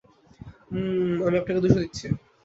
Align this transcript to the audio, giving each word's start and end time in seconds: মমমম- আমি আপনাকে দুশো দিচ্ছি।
মমমম- 0.71 1.19
আমি 1.25 1.37
আপনাকে 1.37 1.61
দুশো 1.63 1.79
দিচ্ছি। 1.83 2.05